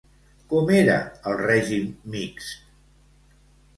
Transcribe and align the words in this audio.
Com 0.53 0.71
era 0.77 0.95
el 1.31 1.37
règim 1.43 1.85
mixt? 2.17 2.67